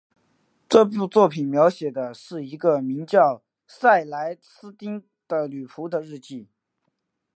[0.67, 6.49] 这部作品描写的是一名名叫塞莱丝汀的女仆的日记。